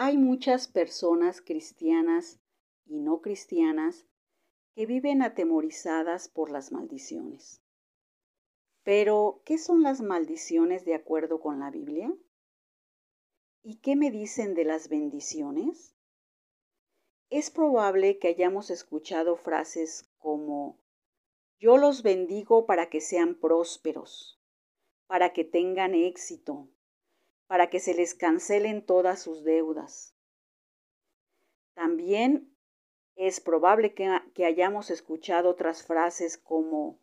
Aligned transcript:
Hay 0.00 0.16
muchas 0.16 0.68
personas 0.68 1.40
cristianas 1.40 2.38
y 2.86 3.00
no 3.00 3.20
cristianas 3.20 4.06
que 4.76 4.86
viven 4.86 5.22
atemorizadas 5.22 6.28
por 6.28 6.52
las 6.52 6.70
maldiciones. 6.70 7.60
Pero, 8.84 9.42
¿qué 9.44 9.58
son 9.58 9.82
las 9.82 10.00
maldiciones 10.00 10.84
de 10.84 10.94
acuerdo 10.94 11.40
con 11.40 11.58
la 11.58 11.72
Biblia? 11.72 12.14
¿Y 13.64 13.78
qué 13.78 13.96
me 13.96 14.12
dicen 14.12 14.54
de 14.54 14.62
las 14.62 14.88
bendiciones? 14.88 15.96
Es 17.28 17.50
probable 17.50 18.20
que 18.20 18.28
hayamos 18.28 18.70
escuchado 18.70 19.34
frases 19.34 20.08
como, 20.18 20.78
yo 21.58 21.76
los 21.76 22.04
bendigo 22.04 22.66
para 22.66 22.88
que 22.88 23.00
sean 23.00 23.34
prósperos, 23.34 24.40
para 25.08 25.32
que 25.32 25.42
tengan 25.42 25.96
éxito, 25.96 26.68
para 27.48 27.70
que 27.70 27.80
se 27.80 27.94
les 27.94 28.14
cancelen 28.14 28.84
todas 28.84 29.20
sus 29.20 29.42
deudas. 29.42 30.14
También 31.74 32.54
es 33.16 33.40
probable 33.40 33.94
que, 33.94 34.44
hayamos 34.44 34.90
escuchado 34.90 35.50
otras 35.50 35.82
frases 35.82 36.38
como, 36.38 37.00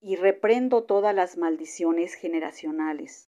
y 0.00 0.16
reprendo 0.16 0.84
todas 0.84 1.14
las 1.14 1.36
maldiciones 1.36 2.14
generacionales, 2.14 3.28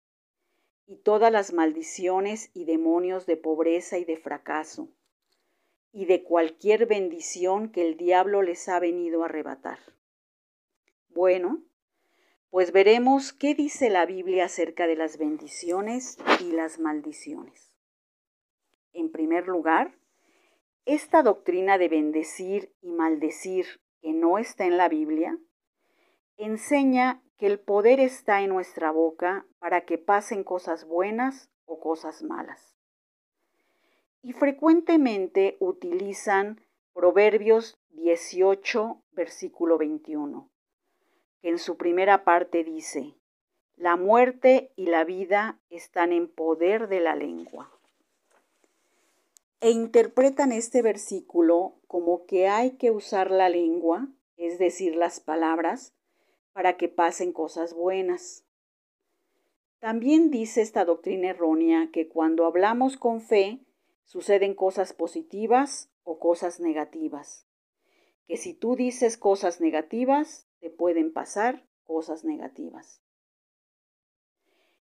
y 0.86 0.96
todas 0.96 1.30
las 1.30 1.52
maldiciones 1.52 2.50
y 2.54 2.64
demonios 2.64 3.26
de 3.26 3.36
pobreza 3.36 3.98
y 3.98 4.04
de 4.04 4.16
fracaso, 4.16 4.88
y 5.92 6.06
de 6.06 6.24
cualquier 6.24 6.86
bendición 6.86 7.70
que 7.70 7.86
el 7.86 7.96
diablo 7.96 8.42
les 8.42 8.68
ha 8.68 8.80
venido 8.80 9.22
a 9.22 9.26
arrebatar. 9.26 9.78
Bueno, 11.10 11.62
pues 12.50 12.72
veremos 12.72 13.32
qué 13.32 13.54
dice 13.54 13.90
la 13.90 14.06
Biblia 14.06 14.46
acerca 14.46 14.86
de 14.86 14.96
las 14.96 15.18
bendiciones 15.18 16.16
y 16.40 16.52
las 16.52 16.78
maldiciones. 16.78 17.74
En 18.92 19.12
primer 19.12 19.48
lugar, 19.48 19.94
esta 20.86 21.22
doctrina 21.22 21.76
de 21.76 21.88
bendecir 21.88 22.72
y 22.80 22.90
maldecir 22.92 23.66
que 24.00 24.12
no 24.12 24.38
está 24.38 24.64
en 24.64 24.78
la 24.78 24.88
Biblia, 24.88 25.38
enseña 26.38 27.22
que 27.36 27.46
el 27.46 27.60
poder 27.60 28.00
está 28.00 28.40
en 28.40 28.48
nuestra 28.48 28.92
boca 28.92 29.46
para 29.58 29.82
que 29.82 29.98
pasen 29.98 30.42
cosas 30.42 30.86
buenas 30.86 31.50
o 31.66 31.80
cosas 31.80 32.22
malas. 32.22 32.76
Y 34.22 34.32
frecuentemente 34.32 35.58
utilizan 35.60 36.60
Proverbios 36.94 37.78
18, 37.90 39.02
versículo 39.12 39.76
21 39.76 40.50
que 41.40 41.50
en 41.50 41.58
su 41.58 41.76
primera 41.76 42.24
parte 42.24 42.64
dice, 42.64 43.14
la 43.76 43.96
muerte 43.96 44.72
y 44.74 44.86
la 44.86 45.04
vida 45.04 45.60
están 45.70 46.12
en 46.12 46.28
poder 46.28 46.88
de 46.88 47.00
la 47.00 47.14
lengua. 47.14 47.70
E 49.60 49.70
interpretan 49.70 50.52
este 50.52 50.82
versículo 50.82 51.74
como 51.86 52.26
que 52.26 52.48
hay 52.48 52.72
que 52.72 52.90
usar 52.90 53.30
la 53.30 53.48
lengua, 53.48 54.08
es 54.36 54.58
decir, 54.58 54.96
las 54.96 55.20
palabras, 55.20 55.94
para 56.52 56.76
que 56.76 56.88
pasen 56.88 57.32
cosas 57.32 57.72
buenas. 57.72 58.44
También 59.78 60.30
dice 60.30 60.60
esta 60.60 60.84
doctrina 60.84 61.30
errónea 61.30 61.90
que 61.92 62.08
cuando 62.08 62.46
hablamos 62.46 62.96
con 62.96 63.20
fe 63.20 63.60
suceden 64.04 64.54
cosas 64.54 64.92
positivas 64.92 65.88
o 66.02 66.18
cosas 66.18 66.58
negativas. 66.58 67.46
Que 68.26 68.36
si 68.36 68.54
tú 68.54 68.74
dices 68.74 69.16
cosas 69.16 69.60
negativas, 69.60 70.47
te 70.60 70.70
pueden 70.70 71.12
pasar 71.12 71.66
cosas 71.84 72.24
negativas. 72.24 73.02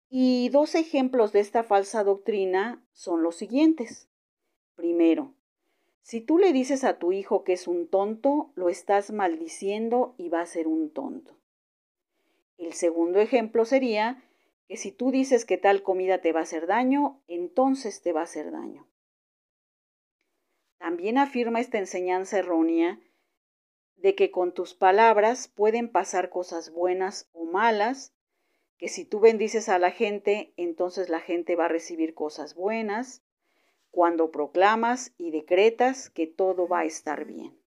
Y 0.10 0.50
dos 0.50 0.76
ejemplos 0.76 1.32
de 1.32 1.40
esta 1.40 1.64
falsa 1.64 2.04
doctrina 2.04 2.86
son 2.92 3.24
los 3.24 3.36
siguientes. 3.36 4.10
Primero, 4.76 5.34
si 6.02 6.20
tú 6.20 6.38
le 6.38 6.52
dices 6.52 6.84
a 6.84 7.00
tu 7.00 7.12
hijo 7.12 7.44
que 7.44 7.54
es 7.54 7.68
un 7.68 7.88
tonto, 7.88 8.52
lo 8.56 8.70
estás 8.70 9.12
maldiciendo 9.12 10.16
y 10.18 10.30
va 10.30 10.42
a 10.42 10.46
ser 10.46 10.68
un 10.68 10.92
tonto. 10.92 11.38
El 12.58 12.74
segundo 12.74 13.20
ejemplo 13.20 13.66
sería 13.66 14.24
que 14.68 14.78
si 14.78 14.92
tú 14.92 15.12
dices 15.12 15.46
que 15.46 15.58
tal 15.58 15.84
comida 15.84 16.22
te 16.22 16.34
va 16.34 16.42
a 16.42 16.44
hacer 16.44 16.68
daño, 16.68 17.22
entonces 17.28 18.02
te 18.02 18.14
va 18.14 18.22
a 18.22 18.26
hacer 18.26 18.52
daño. 18.52 18.88
También 20.78 21.18
afirma 21.18 21.60
esta 21.60 21.78
enseñanza 21.78 22.40
errónea 22.40 23.00
de 24.02 24.16
que 24.16 24.32
con 24.32 24.54
tus 24.54 24.74
palabras 24.74 25.48
pueden 25.48 25.92
pasar 25.92 26.30
cosas 26.30 26.72
buenas 26.72 27.30
o 27.34 27.46
malas, 27.46 28.14
que 28.78 28.88
si 28.88 29.06
tú 29.06 29.20
bendices 29.20 29.70
a 29.70 29.78
la 29.78 29.92
gente, 29.92 30.54
entonces 30.58 31.10
la 31.10 31.20
gente 31.20 31.56
va 31.56 31.66
a 31.66 31.70
recibir 31.70 32.16
cosas 32.16 32.56
buenas, 32.56 33.22
cuando 33.92 34.32
proclamas 34.32 35.14
y 35.18 35.30
decretas 35.32 36.10
que 36.10 36.26
todo 36.26 36.68
va 36.68 36.80
a 36.80 36.86
estar 36.86 37.26
bien. 37.26 37.62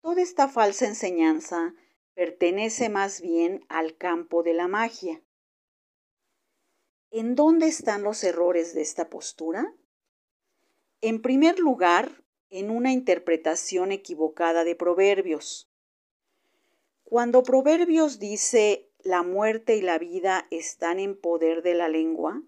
Toda 0.00 0.22
esta 0.22 0.48
falsa 0.48 0.86
enseñanza 0.86 1.74
pertenece 2.14 2.88
más 2.88 3.20
bien 3.20 3.64
al 3.68 3.96
campo 3.98 4.42
de 4.42 4.54
la 4.54 4.68
magia. 4.68 5.22
¿En 7.10 7.34
dónde 7.34 7.66
están 7.66 8.02
los 8.02 8.24
errores 8.24 8.74
de 8.74 8.80
esta 8.80 9.10
postura? 9.10 9.74
En 11.00 11.20
primer 11.20 11.58
lugar, 11.58 12.24
en 12.50 12.70
una 12.70 12.92
interpretación 12.92 13.92
equivocada 13.92 14.64
de 14.64 14.74
Proverbios. 14.74 15.70
Cuando 17.04 17.42
Proverbios 17.42 18.18
dice 18.18 18.90
la 19.00 19.22
muerte 19.22 19.76
y 19.76 19.82
la 19.82 19.98
vida 19.98 20.46
están 20.50 20.98
en 20.98 21.18
poder 21.18 21.62
de 21.62 21.74
la 21.74 21.88
lengua, 21.88 22.42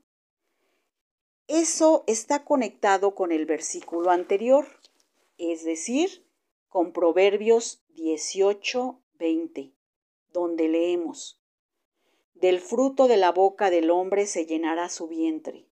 eso 1.48 2.04
está 2.06 2.44
conectado 2.44 3.14
con 3.14 3.32
el 3.32 3.44
versículo 3.44 4.10
anterior, 4.10 4.66
es 5.36 5.64
decir, 5.64 6.26
con 6.68 6.92
Proverbios 6.92 7.82
18, 7.88 9.00
20, 9.14 9.74
donde 10.32 10.68
leemos, 10.68 11.42
Del 12.34 12.60
fruto 12.60 13.08
de 13.08 13.16
la 13.16 13.32
boca 13.32 13.68
del 13.68 13.90
hombre 13.90 14.26
se 14.26 14.46
llenará 14.46 14.88
su 14.88 15.08
vientre, 15.08 15.66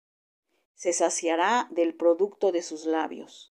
se 0.75 0.93
saciará 0.93 1.67
del 1.71 1.95
producto 1.95 2.51
de 2.51 2.61
sus 2.61 2.85
labios 2.85 3.53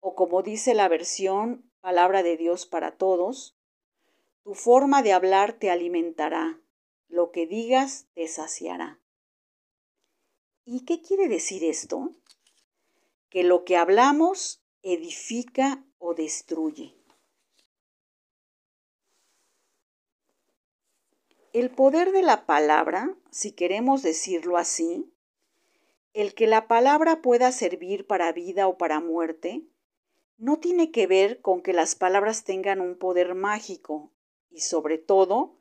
o 0.00 0.14
como 0.14 0.42
dice 0.42 0.74
la 0.74 0.88
versión 0.88 1.70
Palabra 1.80 2.22
de 2.22 2.36
Dios 2.36 2.66
para 2.66 2.96
Todos, 2.98 3.56
tu 4.42 4.54
forma 4.54 5.02
de 5.02 5.12
hablar 5.12 5.54
te 5.54 5.70
alimentará, 5.70 6.60
lo 7.08 7.30
que 7.30 7.46
digas 7.46 8.06
te 8.14 8.28
saciará. 8.28 9.00
¿Y 10.64 10.84
qué 10.84 11.00
quiere 11.00 11.28
decir 11.28 11.64
esto? 11.64 12.14
Que 13.30 13.44
lo 13.44 13.64
que 13.64 13.76
hablamos 13.76 14.62
edifica 14.82 15.84
o 15.98 16.14
destruye. 16.14 16.96
El 21.52 21.70
poder 21.70 22.12
de 22.12 22.22
la 22.22 22.46
palabra, 22.46 23.16
si 23.30 23.52
queremos 23.52 24.02
decirlo 24.02 24.56
así, 24.56 25.12
el 26.12 26.34
que 26.34 26.46
la 26.46 26.68
palabra 26.68 27.22
pueda 27.22 27.50
servir 27.52 28.06
para 28.06 28.32
vida 28.32 28.68
o 28.68 28.78
para 28.78 29.00
muerte, 29.00 29.64
no 30.40 30.58
tiene 30.58 30.90
que 30.90 31.06
ver 31.06 31.42
con 31.42 31.60
que 31.60 31.74
las 31.74 31.94
palabras 31.94 32.44
tengan 32.44 32.80
un 32.80 32.96
poder 32.96 33.34
mágico 33.34 34.10
y 34.50 34.62
sobre 34.62 34.96
todo 34.96 35.54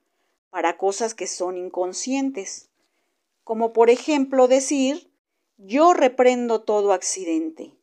para 0.50 0.78
cosas 0.78 1.14
que 1.14 1.28
son 1.28 1.58
inconscientes, 1.58 2.70
como 3.44 3.74
por 3.74 3.90
ejemplo 3.90 4.48
decir, 4.48 5.12
yo 5.58 5.94
reprendo 5.94 6.62
todo 6.62 6.94
accidente. 6.94 7.76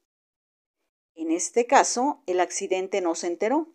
En 1.14 1.30
este 1.30 1.66
caso, 1.66 2.22
el 2.26 2.40
accidente 2.40 3.02
no 3.02 3.14
se 3.14 3.26
enteró. 3.26 3.68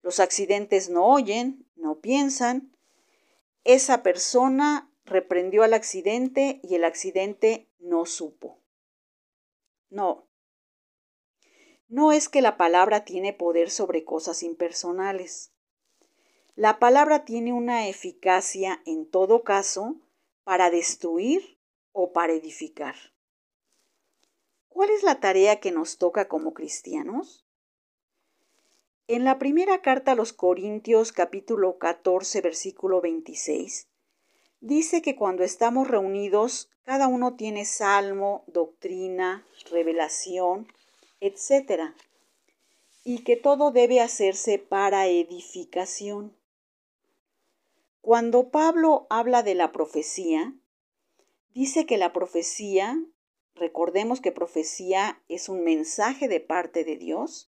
Los 0.00 0.18
accidentes 0.18 0.88
no 0.88 1.06
oyen, 1.06 1.66
no 1.76 2.00
piensan. 2.00 2.74
Esa 3.64 4.02
persona 4.02 4.90
reprendió 5.04 5.64
al 5.64 5.74
accidente 5.74 6.60
y 6.62 6.76
el 6.76 6.84
accidente 6.84 7.68
no 7.78 8.06
supo. 8.06 8.58
No, 9.90 10.26
no 11.92 12.10
es 12.10 12.30
que 12.30 12.40
la 12.40 12.56
palabra 12.56 13.04
tiene 13.04 13.34
poder 13.34 13.68
sobre 13.68 14.02
cosas 14.02 14.42
impersonales. 14.42 15.52
La 16.56 16.78
palabra 16.78 17.26
tiene 17.26 17.52
una 17.52 17.86
eficacia, 17.86 18.80
en 18.86 19.04
todo 19.04 19.42
caso, 19.42 19.96
para 20.42 20.70
destruir 20.70 21.58
o 21.92 22.14
para 22.14 22.32
edificar. 22.32 22.94
¿Cuál 24.70 24.88
es 24.88 25.02
la 25.02 25.20
tarea 25.20 25.60
que 25.60 25.70
nos 25.70 25.98
toca 25.98 26.28
como 26.28 26.54
cristianos? 26.54 27.44
En 29.06 29.24
la 29.24 29.38
primera 29.38 29.82
carta 29.82 30.12
a 30.12 30.14
los 30.14 30.32
Corintios 30.32 31.12
capítulo 31.12 31.76
14 31.76 32.40
versículo 32.40 33.02
26, 33.02 33.86
dice 34.62 35.02
que 35.02 35.14
cuando 35.14 35.44
estamos 35.44 35.88
reunidos, 35.88 36.70
cada 36.84 37.06
uno 37.06 37.34
tiene 37.34 37.66
salmo, 37.66 38.44
doctrina, 38.46 39.46
revelación, 39.70 40.66
etc. 41.22 41.94
Y 43.04 43.22
que 43.22 43.36
todo 43.36 43.70
debe 43.70 44.00
hacerse 44.00 44.58
para 44.58 45.06
edificación. 45.06 46.36
Cuando 48.00 48.50
Pablo 48.50 49.06
habla 49.08 49.44
de 49.44 49.54
la 49.54 49.70
profecía, 49.70 50.54
dice 51.54 51.86
que 51.86 51.96
la 51.96 52.12
profecía, 52.12 53.00
recordemos 53.54 54.20
que 54.20 54.32
profecía 54.32 55.22
es 55.28 55.48
un 55.48 55.62
mensaje 55.62 56.26
de 56.26 56.40
parte 56.40 56.84
de 56.84 56.96
Dios, 56.96 57.52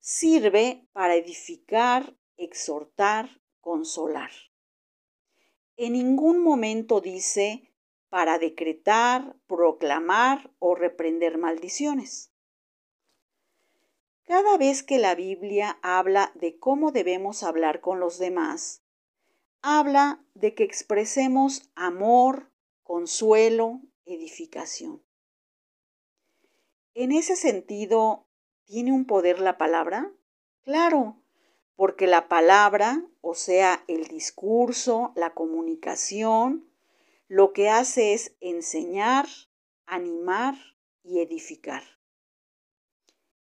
sirve 0.00 0.86
para 0.92 1.14
edificar, 1.14 2.16
exhortar, 2.36 3.40
consolar. 3.60 4.32
En 5.76 5.92
ningún 5.92 6.40
momento 6.40 7.00
dice 7.00 7.70
para 8.08 8.38
decretar, 8.38 9.36
proclamar 9.46 10.52
o 10.58 10.74
reprender 10.74 11.38
maldiciones. 11.38 12.33
Cada 14.26 14.56
vez 14.56 14.82
que 14.82 14.98
la 14.98 15.14
Biblia 15.14 15.78
habla 15.82 16.32
de 16.34 16.58
cómo 16.58 16.92
debemos 16.92 17.42
hablar 17.42 17.82
con 17.82 18.00
los 18.00 18.18
demás, 18.18 18.82
habla 19.60 20.24
de 20.32 20.54
que 20.54 20.64
expresemos 20.64 21.70
amor, 21.74 22.50
consuelo, 22.82 23.82
edificación. 24.06 25.02
En 26.94 27.12
ese 27.12 27.36
sentido, 27.36 28.26
¿tiene 28.64 28.92
un 28.92 29.04
poder 29.04 29.40
la 29.40 29.58
palabra? 29.58 30.10
Claro, 30.62 31.20
porque 31.76 32.06
la 32.06 32.26
palabra, 32.26 33.04
o 33.20 33.34
sea, 33.34 33.84
el 33.88 34.06
discurso, 34.06 35.12
la 35.16 35.34
comunicación, 35.34 36.66
lo 37.28 37.52
que 37.52 37.68
hace 37.68 38.14
es 38.14 38.36
enseñar, 38.40 39.26
animar 39.84 40.54
y 41.02 41.20
edificar. 41.20 41.93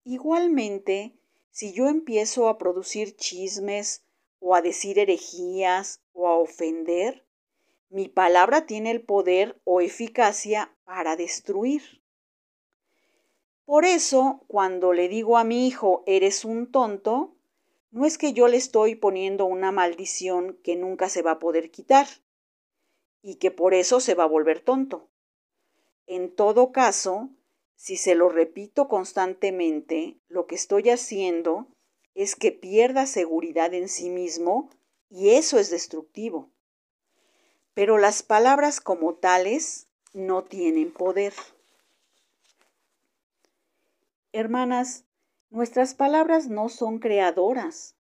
Igualmente, 0.09 1.19
si 1.51 1.73
yo 1.73 1.89
empiezo 1.89 2.49
a 2.49 2.59
producir 2.59 3.17
chismes 3.17 4.05
o 4.39 4.55
a 4.55 4.63
decir 4.63 5.01
herejías 5.01 6.01
o 6.13 6.29
a 6.29 6.37
ofender, 6.37 7.27
mi 7.89 8.07
palabra 8.07 8.67
tiene 8.67 8.93
el 8.93 9.03
poder 9.03 9.61
o 9.65 9.81
eficacia 9.81 10.73
para 10.85 11.17
destruir. 11.17 12.05
Por 13.65 13.85
eso, 13.85 14.45
cuando 14.47 14.93
le 14.93 15.09
digo 15.09 15.39
a 15.39 15.43
mi 15.43 15.67
hijo, 15.67 16.05
eres 16.07 16.45
un 16.45 16.71
tonto, 16.71 17.35
no 17.91 18.07
es 18.07 18.17
que 18.17 18.33
yo 18.33 18.47
le 18.47 18.59
estoy 18.59 18.95
poniendo 18.95 19.45
una 19.45 19.73
maldición 19.73 20.57
que 20.63 20.77
nunca 20.77 21.09
se 21.09 21.23
va 21.23 21.33
a 21.33 21.39
poder 21.41 21.73
quitar 21.73 22.07
y 23.23 23.35
que 23.41 23.51
por 23.51 23.75
eso 23.75 23.99
se 23.99 24.15
va 24.15 24.23
a 24.23 24.29
volver 24.29 24.61
tonto. 24.61 25.09
En 26.07 26.33
todo 26.33 26.71
caso, 26.71 27.31
si 27.77 27.97
se 27.97 28.15
lo 28.15 28.31
repito 28.31 28.89
constantemente, 28.89 30.17
lo 30.29 30.47
que 30.47 30.55
estoy 30.55 30.91
haciendo 30.91 31.69
es 32.15 32.35
que 32.35 32.51
pierda 32.51 33.07
seguridad 33.07 33.75
en 33.75 33.89
sí 33.89 34.09
mismo 34.09 34.71
y 35.11 35.31
eso 35.31 35.59
es 35.59 35.71
destructivo. 35.71 36.51
Pero 37.75 37.99
las 37.99 38.23
palabras 38.23 38.81
como 38.81 39.15
tales 39.15 39.87
no 40.15 40.43
tienen 40.43 40.91
poder. 40.91 41.35
Hermanas, 44.33 45.05
nuestras 45.51 45.95
palabras 45.95 46.49
no 46.49 46.71
son 46.71 46.99
creadoras. 46.99 47.95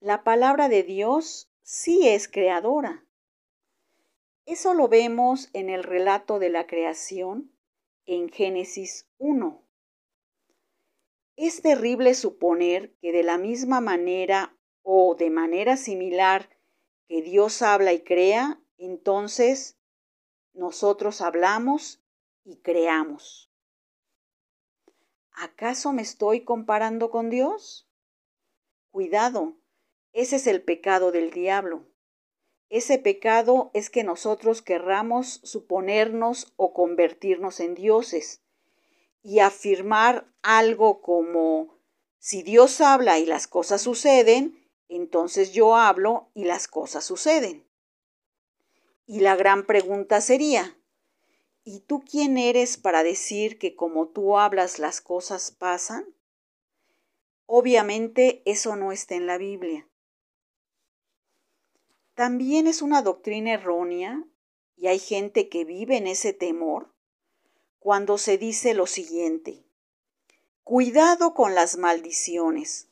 La 0.00 0.22
palabra 0.22 0.68
de 0.68 0.84
Dios 0.84 1.50
sí 1.62 2.06
es 2.06 2.28
creadora. 2.28 3.04
Eso 4.46 4.74
lo 4.74 4.86
vemos 4.86 5.50
en 5.52 5.68
el 5.68 5.82
relato 5.82 6.38
de 6.38 6.50
la 6.50 6.68
creación 6.68 7.50
en 8.06 8.30
Génesis 8.30 9.08
1. 9.18 9.62
Es 11.36 11.60
terrible 11.60 12.14
suponer 12.14 12.94
que 13.00 13.12
de 13.12 13.22
la 13.22 13.36
misma 13.36 13.80
manera 13.80 14.56
o 14.82 15.16
de 15.16 15.28
manera 15.30 15.76
similar 15.76 16.48
que 17.08 17.20
Dios 17.22 17.60
habla 17.62 17.92
y 17.92 18.02
crea, 18.02 18.60
entonces 18.78 19.78
nosotros 20.54 21.20
hablamos 21.20 22.02
y 22.44 22.56
creamos. 22.58 23.52
¿Acaso 25.32 25.92
me 25.92 26.02
estoy 26.02 26.44
comparando 26.44 27.10
con 27.10 27.28
Dios? 27.28 27.90
Cuidado, 28.90 29.58
ese 30.12 30.36
es 30.36 30.46
el 30.46 30.62
pecado 30.62 31.12
del 31.12 31.30
diablo. 31.30 31.86
Ese 32.68 32.98
pecado 32.98 33.70
es 33.74 33.90
que 33.90 34.02
nosotros 34.02 34.60
querramos 34.60 35.40
suponernos 35.44 36.52
o 36.56 36.72
convertirnos 36.72 37.60
en 37.60 37.74
dioses 37.74 38.42
y 39.22 39.38
afirmar 39.38 40.26
algo 40.42 41.00
como, 41.00 41.78
si 42.18 42.42
Dios 42.42 42.80
habla 42.80 43.18
y 43.18 43.26
las 43.26 43.46
cosas 43.46 43.82
suceden, 43.82 44.68
entonces 44.88 45.52
yo 45.52 45.76
hablo 45.76 46.30
y 46.34 46.44
las 46.44 46.66
cosas 46.66 47.04
suceden. 47.04 47.64
Y 49.06 49.20
la 49.20 49.36
gran 49.36 49.66
pregunta 49.66 50.20
sería, 50.20 50.76
¿y 51.62 51.80
tú 51.80 52.02
quién 52.04 52.36
eres 52.36 52.76
para 52.76 53.04
decir 53.04 53.58
que 53.58 53.76
como 53.76 54.08
tú 54.08 54.38
hablas 54.38 54.80
las 54.80 55.00
cosas 55.00 55.52
pasan? 55.52 56.04
Obviamente 57.46 58.42
eso 58.44 58.74
no 58.74 58.90
está 58.90 59.14
en 59.14 59.28
la 59.28 59.38
Biblia. 59.38 59.88
También 62.16 62.66
es 62.66 62.80
una 62.80 63.02
doctrina 63.02 63.52
errónea 63.52 64.24
y 64.74 64.86
hay 64.86 64.98
gente 64.98 65.50
que 65.50 65.66
vive 65.66 65.98
en 65.98 66.06
ese 66.06 66.32
temor 66.32 66.94
cuando 67.78 68.16
se 68.16 68.38
dice 68.38 68.72
lo 68.72 68.86
siguiente. 68.86 69.66
Cuidado 70.64 71.34
con 71.34 71.54
las 71.54 71.76
maldiciones, 71.76 72.88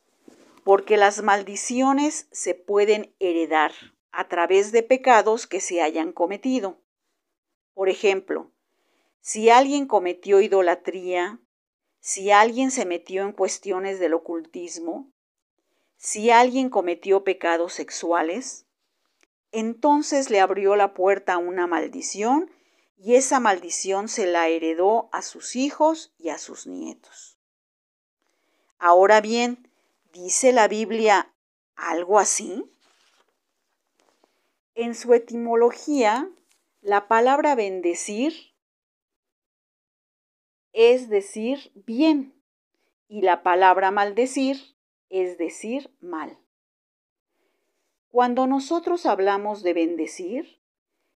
porque 0.62 0.98
las 0.98 1.22
maldiciones 1.22 2.28
se 2.32 2.54
pueden 2.54 3.14
heredar 3.18 3.72
a 4.12 4.28
través 4.28 4.72
de 4.72 4.82
pecados 4.82 5.46
que 5.46 5.62
se 5.62 5.80
hayan 5.80 6.12
cometido. 6.12 6.82
Por 7.72 7.88
ejemplo, 7.88 8.52
si 9.22 9.48
alguien 9.48 9.86
cometió 9.86 10.42
idolatría, 10.42 11.40
si 11.98 12.30
alguien 12.30 12.70
se 12.70 12.84
metió 12.84 13.22
en 13.22 13.32
cuestiones 13.32 13.98
del 14.00 14.12
ocultismo, 14.12 15.10
si 15.96 16.28
alguien 16.28 16.68
cometió 16.68 17.24
pecados 17.24 17.72
sexuales, 17.72 18.63
entonces 19.54 20.30
le 20.30 20.40
abrió 20.40 20.74
la 20.74 20.94
puerta 20.94 21.34
a 21.34 21.38
una 21.38 21.68
maldición 21.68 22.50
y 22.98 23.14
esa 23.14 23.38
maldición 23.38 24.08
se 24.08 24.26
la 24.26 24.48
heredó 24.48 25.08
a 25.12 25.22
sus 25.22 25.54
hijos 25.54 26.12
y 26.18 26.30
a 26.30 26.38
sus 26.38 26.66
nietos. 26.66 27.38
Ahora 28.78 29.20
bien, 29.20 29.70
¿dice 30.12 30.52
la 30.52 30.66
Biblia 30.66 31.32
algo 31.76 32.18
así? 32.18 32.68
En 34.74 34.96
su 34.96 35.14
etimología, 35.14 36.28
la 36.82 37.06
palabra 37.06 37.54
bendecir 37.54 38.34
es 40.72 41.08
decir 41.08 41.70
bien 41.74 42.34
y 43.06 43.22
la 43.22 43.44
palabra 43.44 43.92
maldecir 43.92 44.76
es 45.10 45.38
decir 45.38 45.94
mal. 46.00 46.43
Cuando 48.14 48.46
nosotros 48.46 49.06
hablamos 49.06 49.64
de 49.64 49.72
bendecir, 49.72 50.60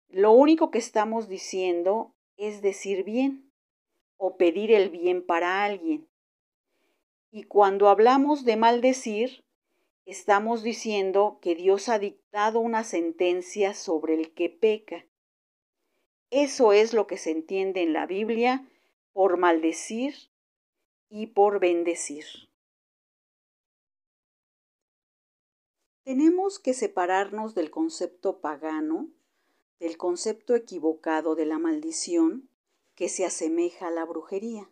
lo 0.08 0.32
único 0.32 0.72
que 0.72 0.78
estamos 0.78 1.28
diciendo 1.28 2.12
es 2.36 2.60
decir 2.60 3.04
bien 3.04 3.52
o 4.16 4.36
pedir 4.36 4.72
el 4.72 4.90
bien 4.90 5.24
para 5.24 5.62
alguien. 5.62 6.08
Y 7.30 7.44
cuando 7.44 7.88
hablamos 7.88 8.44
de 8.44 8.56
maldecir, 8.56 9.44
estamos 10.06 10.64
diciendo 10.64 11.38
que 11.40 11.54
Dios 11.54 11.88
ha 11.88 12.00
dictado 12.00 12.58
una 12.58 12.82
sentencia 12.82 13.74
sobre 13.74 14.14
el 14.14 14.34
que 14.34 14.50
peca. 14.50 15.06
Eso 16.30 16.72
es 16.72 16.94
lo 16.94 17.06
que 17.06 17.16
se 17.16 17.30
entiende 17.30 17.80
en 17.80 17.92
la 17.92 18.06
Biblia 18.06 18.66
por 19.12 19.36
maldecir 19.36 20.16
y 21.08 21.28
por 21.28 21.60
bendecir. 21.60 22.47
Tenemos 26.08 26.58
que 26.58 26.72
separarnos 26.72 27.54
del 27.54 27.70
concepto 27.70 28.40
pagano, 28.40 29.10
del 29.78 29.98
concepto 29.98 30.54
equivocado 30.54 31.34
de 31.34 31.44
la 31.44 31.58
maldición, 31.58 32.48
que 32.94 33.10
se 33.10 33.26
asemeja 33.26 33.88
a 33.88 33.90
la 33.90 34.06
brujería. 34.06 34.70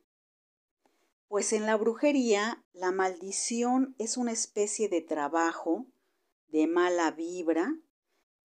Pues 1.28 1.52
en 1.52 1.66
la 1.66 1.76
brujería 1.76 2.64
la 2.72 2.90
maldición 2.90 3.94
es 3.98 4.16
una 4.16 4.32
especie 4.32 4.88
de 4.88 5.02
trabajo, 5.02 5.84
de 6.48 6.66
mala 6.68 7.10
vibra, 7.10 7.78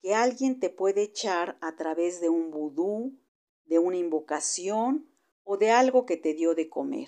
que 0.01 0.13
alguien 0.13 0.59
te 0.59 0.69
puede 0.69 1.03
echar 1.03 1.57
a 1.61 1.77
través 1.77 2.19
de 2.19 2.27
un 2.27 2.51
vudú, 2.51 3.17
de 3.67 3.79
una 3.79 3.95
invocación 3.95 5.07
o 5.45 5.55
de 5.55 5.71
algo 5.71 6.05
que 6.05 6.17
te 6.17 6.33
dio 6.33 6.55
de 6.55 6.67
comer, 6.67 7.07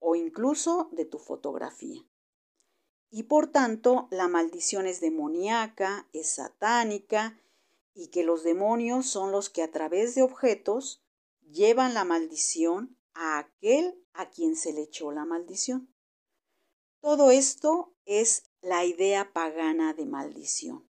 o 0.00 0.16
incluso 0.16 0.88
de 0.90 1.04
tu 1.04 1.20
fotografía 1.20 2.04
y 3.10 3.24
por 3.24 3.48
tanto 3.48 4.08
la 4.10 4.28
maldición 4.28 4.86
es 4.86 5.00
demoníaca, 5.00 6.08
es 6.12 6.34
satánica 6.34 7.40
y 7.94 8.08
que 8.08 8.22
los 8.22 8.44
demonios 8.44 9.06
son 9.06 9.32
los 9.32 9.50
que 9.50 9.62
a 9.62 9.70
través 9.70 10.14
de 10.14 10.22
objetos 10.22 11.02
llevan 11.50 11.94
la 11.94 12.04
maldición 12.04 12.96
a 13.12 13.38
aquel 13.38 14.00
a 14.12 14.30
quien 14.30 14.56
se 14.56 14.72
le 14.72 14.82
echó 14.82 15.10
la 15.10 15.24
maldición. 15.24 15.92
Todo 17.00 17.30
esto 17.30 17.94
es 18.04 18.44
la 18.60 18.84
idea 18.84 19.32
pagana 19.32 19.94
de 19.94 20.06
maldición. 20.06 20.88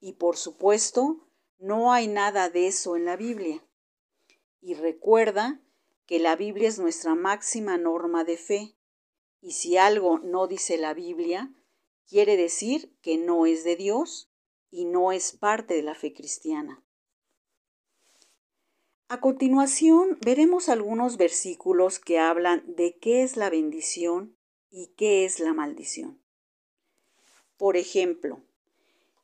Y 0.00 0.14
por 0.14 0.36
supuesto, 0.36 1.26
No 1.62 1.92
hay 1.92 2.08
nada 2.08 2.48
de 2.48 2.68
eso 2.68 2.96
en 2.96 3.04
la 3.04 3.16
Biblia. 3.16 3.62
Y 4.62 4.72
recuerda 4.72 5.60
que 6.06 6.18
la 6.18 6.34
Biblia 6.34 6.68
es 6.68 6.78
nuestra 6.78 7.14
máxima 7.14 7.76
norma 7.76 8.24
de 8.24 8.38
fe. 8.38 8.76
Y 9.40 9.52
si 9.52 9.76
algo 9.76 10.18
no 10.18 10.46
dice 10.46 10.76
la 10.78 10.94
Biblia, 10.94 11.52
quiere 12.06 12.36
decir 12.36 12.94
que 13.02 13.16
no 13.16 13.46
es 13.46 13.64
de 13.64 13.76
Dios 13.76 14.30
y 14.70 14.84
no 14.84 15.12
es 15.12 15.32
parte 15.32 15.74
de 15.74 15.82
la 15.82 15.94
fe 15.94 16.12
cristiana. 16.12 16.84
A 19.08 19.20
continuación 19.20 20.18
veremos 20.24 20.68
algunos 20.68 21.16
versículos 21.16 21.98
que 21.98 22.18
hablan 22.18 22.62
de 22.76 22.96
qué 22.98 23.22
es 23.22 23.36
la 23.36 23.50
bendición 23.50 24.36
y 24.70 24.88
qué 24.96 25.24
es 25.24 25.40
la 25.40 25.52
maldición. 25.52 26.22
Por 27.56 27.76
ejemplo, 27.76 28.40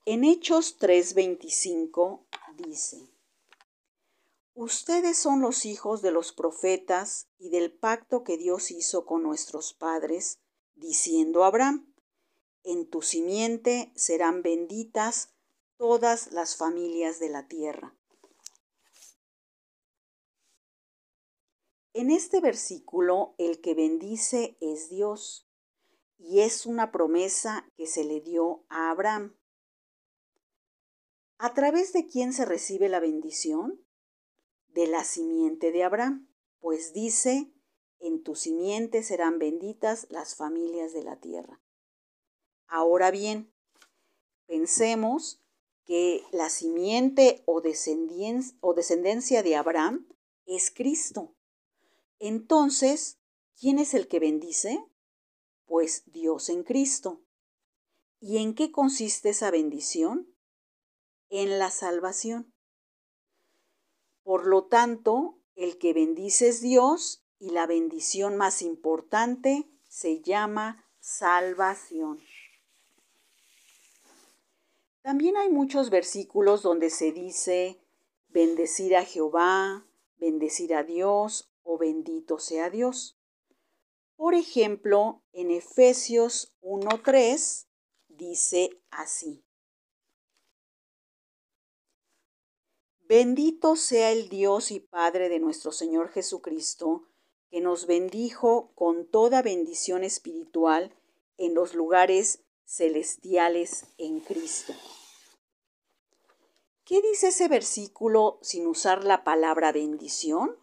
en 0.05 0.25
Hechos 0.25 0.79
3:25 0.81 2.27
dice, 2.57 3.16
Ustedes 4.59 5.19
son 5.19 5.43
los 5.43 5.67
hijos 5.67 6.01
de 6.01 6.11
los 6.11 6.33
profetas 6.33 7.29
y 7.37 7.51
del 7.51 7.71
pacto 7.71 8.25
que 8.25 8.39
Dios 8.39 8.71
hizo 8.71 9.05
con 9.05 9.23
nuestros 9.23 9.75
padres, 9.75 10.41
diciendo 10.75 11.45
a 11.45 11.49
Abraham, 11.49 11.93
en 12.65 12.89
tu 12.89 13.03
simiente 13.03 13.93
serán 13.97 14.41
benditas 14.41 15.35
todas 15.77 16.33
las 16.33 16.57
familias 16.57 17.21
de 17.21 17.29
la 17.29 17.47
tierra. 17.49 17.95
En 21.93 22.11
este 22.11 22.41
versículo 22.41 23.35
el 23.37 23.61
que 23.61 23.75
bendice 23.75 24.57
es 24.63 24.89
Dios 24.89 25.47
y 26.17 26.41
es 26.41 26.65
una 26.65 26.93
promesa 26.93 27.71
que 27.77 27.87
se 27.87 28.05
le 28.05 28.23
dio 28.23 28.65
a 28.71 28.89
Abraham. 28.89 29.37
¿A 31.37 31.53
través 31.53 31.93
de 31.93 32.07
quién 32.07 32.33
se 32.33 32.47
recibe 32.47 32.89
la 32.89 33.01
bendición? 33.01 33.86
De 34.77 34.87
la 34.87 35.05
simiente 35.05 35.73
de 35.73 35.85
Abraham, 35.85 36.29
pues 36.61 36.93
dice, 36.93 37.51
en 37.99 38.23
tu 38.23 38.35
simiente 38.35 39.03
serán 39.03 39.39
benditas 39.39 40.07
las 40.11 40.37
familias 40.37 40.93
de 40.93 41.03
la 41.03 41.17
tierra. 41.19 41.63
Ahora 42.67 43.11
bien, 43.11 43.51
pensemos 44.45 45.41
que 45.87 46.23
la 46.31 46.51
simiente 46.51 47.43
o 47.47 47.63
descendencia 47.63 49.43
de 49.43 49.57
Abraham 49.57 50.07
es 50.45 50.71
Cristo. 50.71 51.35
Entonces, 52.19 53.19
¿quién 53.59 53.79
es 53.79 53.95
el 53.95 54.09
que 54.09 54.19
bendice? 54.19 54.85
Pues 55.65 56.03
Dios 56.05 56.51
en 56.51 56.65
Cristo. 56.65 57.23
¿Y 58.21 58.43
en 58.43 58.55
qué 58.55 58.71
consiste 58.71 59.31
esa 59.31 59.51
bendición? 59.51 60.37
en 61.29 61.59
la 61.59 61.71
salvación. 61.71 62.53
Por 64.27 64.49
lo 64.49 64.65
tanto, 64.65 65.39
el 65.55 65.79
que 65.79 65.93
bendice 65.93 66.49
es 66.49 66.61
Dios 66.61 67.23
y 67.39 67.51
la 67.51 67.65
bendición 67.69 68.37
más 68.37 68.61
importante 68.61 69.71
se 69.89 70.21
llama 70.21 70.85
salvación. 70.99 72.19
También 75.03 75.37
hay 75.37 75.49
muchos 75.49 75.91
versículos 75.91 76.63
donde 76.63 76.91
se 76.91 77.13
dice 77.13 77.81
bendecir 78.27 78.97
a 78.97 79.05
Jehová, 79.05 79.87
bendecir 80.17 80.75
a 80.75 80.83
Dios 80.83 81.53
o 81.63 81.79
bendito 81.79 82.41
sea 82.41 82.69
Dios. 82.69 83.17
Por 84.17 84.35
ejemplo, 84.35 85.23
en 85.33 85.53
Efesios 85.53 86.53
1.3 86.63 87.69
dice 88.09 88.71
así. 88.91 89.46
Bendito 93.09 93.77
sea 93.77 94.11
el 94.11 94.29
Dios 94.29 94.73
y 94.73 94.81
Padre 94.81 95.29
de 95.29 95.39
nuestro 95.39 95.71
Señor 95.71 96.09
Jesucristo, 96.09 97.05
que 97.51 97.61
nos 97.61 97.87
bendijo 97.87 98.73
con 98.75 99.07
toda 99.07 99.43
bendición 99.43 100.03
espiritual 100.03 100.93
en 101.39 101.55
los 101.55 101.75
lugares 101.75 102.41
celestiales 102.65 103.87
en 103.99 104.19
Cristo. 104.19 104.75
¿Qué 106.85 107.01
dice 107.01 107.29
ese 107.29 107.47
versículo 107.47 108.41
sin 108.43 108.67
usar 108.67 109.05
la 109.05 109.23
palabra 109.23 109.71
bendición? 109.71 110.57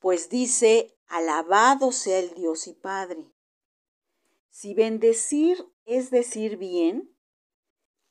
Pues 0.00 0.28
dice, 0.28 0.98
alabado 1.08 1.92
sea 1.92 2.18
el 2.18 2.34
Dios 2.34 2.66
y 2.66 2.74
Padre. 2.74 3.24
Si 4.50 4.74
bendecir 4.74 5.66
es 5.86 6.10
decir 6.10 6.58
bien, 6.58 7.16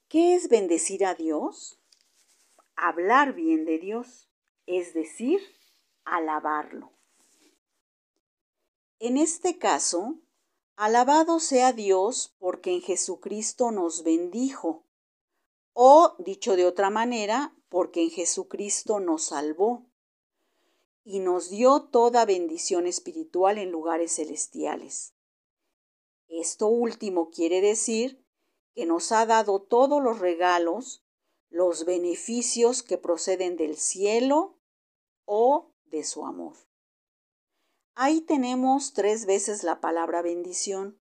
¿qué 0.07 0.33
es 0.33 0.49
bendecir 0.49 1.05
a 1.05 1.13
Dios? 1.13 1.78
Hablar 2.79 3.33
bien 3.33 3.65
de 3.65 3.77
Dios, 3.77 4.29
es 4.65 4.93
decir, 4.93 5.41
alabarlo. 6.05 6.93
En 8.99 9.17
este 9.17 9.57
caso, 9.57 10.19
alabado 10.75 11.39
sea 11.39 11.73
Dios 11.73 12.35
porque 12.39 12.71
en 12.73 12.81
Jesucristo 12.81 13.71
nos 13.71 14.03
bendijo, 14.03 14.85
o 15.73 16.15
dicho 16.19 16.55
de 16.55 16.65
otra 16.65 16.89
manera, 16.89 17.53
porque 17.67 18.03
en 18.03 18.11
Jesucristo 18.11 18.99
nos 18.99 19.25
salvó 19.25 19.85
y 21.03 21.19
nos 21.19 21.49
dio 21.49 21.83
toda 21.83 22.25
bendición 22.25 22.87
espiritual 22.87 23.57
en 23.57 23.71
lugares 23.71 24.15
celestiales. 24.15 25.13
Esto 26.27 26.67
último 26.67 27.29
quiere 27.29 27.59
decir 27.61 28.23
que 28.73 28.85
nos 28.85 29.11
ha 29.11 29.25
dado 29.25 29.61
todos 29.61 30.01
los 30.01 30.19
regalos 30.19 31.03
los 31.49 31.85
beneficios 31.85 32.83
que 32.83 32.97
proceden 32.97 33.57
del 33.57 33.75
cielo 33.75 34.57
o 35.25 35.73
de 35.85 36.03
su 36.03 36.25
amor. 36.25 36.55
Ahí 37.95 38.21
tenemos 38.21 38.93
tres 38.93 39.25
veces 39.25 39.63
la 39.63 39.81
palabra 39.81 40.21
bendición, 40.21 41.01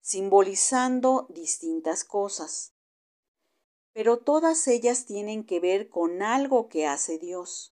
simbolizando 0.00 1.26
distintas 1.28 2.04
cosas, 2.04 2.74
pero 3.92 4.18
todas 4.18 4.66
ellas 4.68 5.06
tienen 5.06 5.44
que 5.44 5.60
ver 5.60 5.88
con 5.88 6.22
algo 6.22 6.68
que 6.68 6.86
hace 6.86 7.18
Dios. 7.18 7.74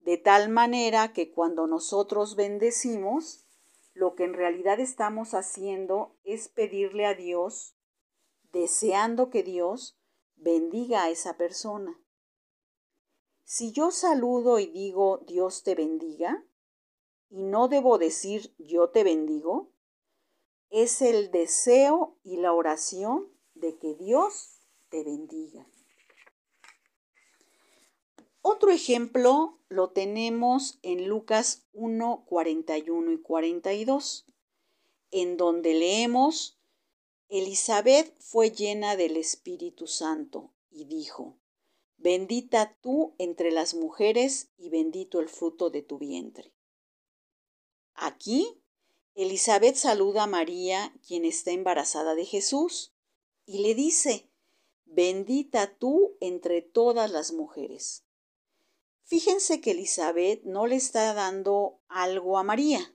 De 0.00 0.18
tal 0.18 0.50
manera 0.50 1.12
que 1.12 1.32
cuando 1.32 1.66
nosotros 1.66 2.36
bendecimos, 2.36 3.46
lo 3.94 4.14
que 4.14 4.24
en 4.24 4.34
realidad 4.34 4.80
estamos 4.80 5.34
haciendo 5.34 6.16
es 6.24 6.48
pedirle 6.48 7.06
a 7.06 7.14
Dios, 7.14 7.76
deseando 8.52 9.30
que 9.30 9.42
Dios 9.42 9.98
bendiga 10.36 11.04
a 11.04 11.10
esa 11.10 11.36
persona. 11.36 12.00
Si 13.44 13.72
yo 13.72 13.90
saludo 13.90 14.58
y 14.58 14.66
digo 14.66 15.18
Dios 15.26 15.62
te 15.62 15.74
bendiga, 15.74 16.44
y 17.30 17.42
no 17.42 17.68
debo 17.68 17.98
decir 17.98 18.54
yo 18.58 18.90
te 18.90 19.04
bendigo, 19.04 19.70
es 20.70 21.02
el 21.02 21.30
deseo 21.30 22.16
y 22.22 22.36
la 22.36 22.52
oración 22.52 23.28
de 23.54 23.76
que 23.78 23.94
Dios 23.94 24.60
te 24.88 25.04
bendiga. 25.04 25.66
Otro 28.40 28.70
ejemplo 28.70 29.58
lo 29.68 29.90
tenemos 29.90 30.78
en 30.82 31.08
Lucas 31.08 31.66
1, 31.72 32.24
41 32.26 33.12
y 33.12 33.18
42, 33.20 34.26
en 35.10 35.36
donde 35.36 35.74
leemos 35.74 36.60
Elizabeth 37.36 38.14
fue 38.20 38.52
llena 38.52 38.94
del 38.94 39.16
Espíritu 39.16 39.88
Santo 39.88 40.52
y 40.70 40.84
dijo, 40.84 41.36
Bendita 41.96 42.78
tú 42.80 43.16
entre 43.18 43.50
las 43.50 43.74
mujeres 43.74 44.52
y 44.56 44.68
bendito 44.68 45.18
el 45.18 45.28
fruto 45.28 45.68
de 45.68 45.82
tu 45.82 45.98
vientre. 45.98 46.54
Aquí, 47.94 48.62
Elizabeth 49.16 49.74
saluda 49.74 50.22
a 50.22 50.26
María, 50.28 50.94
quien 51.04 51.24
está 51.24 51.50
embarazada 51.50 52.14
de 52.14 52.24
Jesús, 52.24 52.94
y 53.46 53.64
le 53.64 53.74
dice, 53.74 54.30
Bendita 54.84 55.76
tú 55.76 56.16
entre 56.20 56.62
todas 56.62 57.10
las 57.10 57.32
mujeres. 57.32 58.04
Fíjense 59.02 59.60
que 59.60 59.72
Elizabeth 59.72 60.44
no 60.44 60.68
le 60.68 60.76
está 60.76 61.12
dando 61.14 61.80
algo 61.88 62.38
a 62.38 62.44
María, 62.44 62.94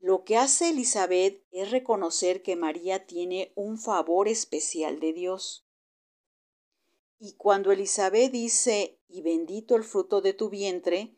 lo 0.00 0.24
que 0.24 0.38
hace 0.38 0.70
Elizabeth 0.70 1.44
es 1.52 1.70
reconocer 1.70 2.42
que 2.42 2.56
María 2.56 3.06
tiene 3.06 3.52
un 3.54 3.78
favor 3.78 4.28
especial 4.28 4.98
de 4.98 5.12
Dios. 5.12 5.66
Y 7.18 7.34
cuando 7.34 7.70
Elizabeth 7.70 8.32
dice, 8.32 8.98
y 9.08 9.20
bendito 9.20 9.76
el 9.76 9.84
fruto 9.84 10.22
de 10.22 10.32
tu 10.32 10.48
vientre, 10.48 11.14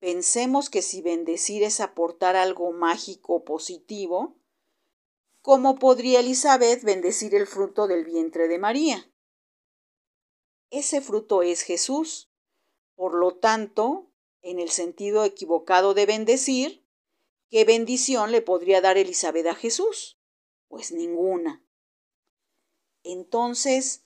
pensemos 0.00 0.70
que 0.70 0.82
si 0.82 1.02
bendecir 1.02 1.62
es 1.62 1.78
aportar 1.78 2.34
algo 2.34 2.72
mágico 2.72 3.44
positivo, 3.44 4.36
¿cómo 5.40 5.76
podría 5.76 6.18
Elizabeth 6.18 6.82
bendecir 6.82 7.36
el 7.36 7.46
fruto 7.46 7.86
del 7.86 8.04
vientre 8.04 8.48
de 8.48 8.58
María? 8.58 9.08
Ese 10.70 11.00
fruto 11.00 11.42
es 11.42 11.62
Jesús. 11.62 12.28
Por 12.96 13.14
lo 13.14 13.36
tanto, 13.36 14.10
en 14.42 14.58
el 14.58 14.70
sentido 14.70 15.24
equivocado 15.24 15.94
de 15.94 16.06
bendecir, 16.06 16.84
¿Qué 17.50 17.64
bendición 17.64 18.32
le 18.32 18.40
podría 18.40 18.80
dar 18.80 18.96
Elizabeth 18.96 19.46
a 19.46 19.54
Jesús? 19.54 20.18
Pues 20.68 20.92
ninguna. 20.92 21.64
Entonces, 23.02 24.04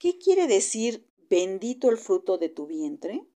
¿Qué 0.00 0.16
quiere 0.16 0.46
decir 0.46 1.06
bendito 1.28 1.90
el 1.90 1.98
fruto 1.98 2.38
de 2.38 2.48
tu 2.48 2.66
vientre? 2.66 3.28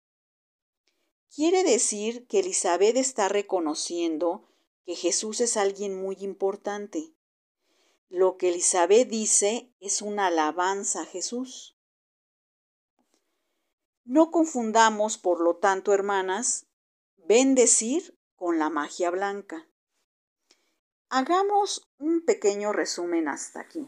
Quiere 1.30 1.66
decir 1.66 2.26
que 2.26 2.40
Elizabeth 2.40 2.96
está 2.96 3.28
reconociendo 3.28 4.48
que 4.86 4.96
Jesús 4.96 5.42
es 5.42 5.58
alguien 5.58 6.02
muy 6.02 6.16
importante. 6.22 7.14
Lo 8.08 8.38
que 8.38 8.48
Elizabeth 8.48 9.10
dice 9.10 9.74
es 9.82 10.02
una 10.02 10.28
alabanza 10.28 11.02
a 11.02 11.06
Jesús. 11.06 11.78
No 14.06 14.32
confundamos, 14.32 15.18
por 15.18 15.42
lo 15.42 15.58
tanto, 15.58 15.94
hermanas, 15.94 16.68
bendecir 17.18 18.18
con 18.44 18.60
la 18.60 18.70
magia 18.70 19.10
blanca. 19.10 19.70
Hagamos 21.08 21.90
un 21.98 22.26
pequeño 22.26 22.74
resumen 22.74 23.30
hasta 23.30 23.62
aquí. 23.62 23.88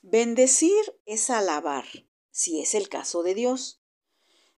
Bendecir 0.00 1.00
es 1.06 1.30
alabar, 1.30 1.84
si 2.32 2.60
es 2.60 2.74
el 2.74 2.88
caso 2.88 3.22
de 3.22 3.34
Dios. 3.34 3.84